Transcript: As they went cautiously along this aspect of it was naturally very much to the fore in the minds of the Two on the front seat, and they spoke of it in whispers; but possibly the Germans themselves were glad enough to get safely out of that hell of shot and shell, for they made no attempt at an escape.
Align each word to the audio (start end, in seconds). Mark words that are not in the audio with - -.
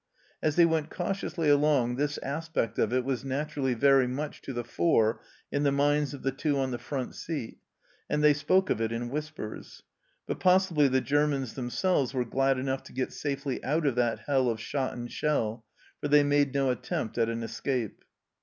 As 0.41 0.55
they 0.55 0.65
went 0.65 0.89
cautiously 0.89 1.47
along 1.47 1.95
this 1.97 2.17
aspect 2.23 2.79
of 2.79 2.91
it 2.91 3.05
was 3.05 3.23
naturally 3.23 3.75
very 3.75 4.07
much 4.07 4.41
to 4.41 4.51
the 4.51 4.63
fore 4.63 5.21
in 5.51 5.61
the 5.61 5.71
minds 5.71 6.11
of 6.15 6.23
the 6.23 6.31
Two 6.31 6.57
on 6.57 6.71
the 6.71 6.79
front 6.79 7.13
seat, 7.13 7.59
and 8.09 8.23
they 8.23 8.33
spoke 8.33 8.71
of 8.71 8.81
it 8.81 8.91
in 8.91 9.11
whispers; 9.11 9.83
but 10.25 10.39
possibly 10.39 10.87
the 10.87 11.01
Germans 11.01 11.53
themselves 11.53 12.15
were 12.15 12.25
glad 12.25 12.57
enough 12.57 12.81
to 12.85 12.93
get 12.93 13.13
safely 13.13 13.63
out 13.63 13.85
of 13.85 13.93
that 13.93 14.21
hell 14.25 14.49
of 14.49 14.59
shot 14.59 14.93
and 14.93 15.11
shell, 15.11 15.65
for 15.99 16.07
they 16.07 16.23
made 16.23 16.51
no 16.55 16.71
attempt 16.71 17.19
at 17.19 17.29
an 17.29 17.43
escape. 17.43 18.03